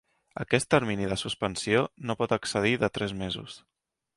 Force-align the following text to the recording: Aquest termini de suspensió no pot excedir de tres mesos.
Aquest 0.43 0.67
termini 0.73 1.09
de 1.11 1.17
suspensió 1.23 1.83
no 2.09 2.17
pot 2.23 2.33
excedir 2.39 2.75
de 2.85 2.91
tres 2.99 3.15
mesos. 3.21 3.61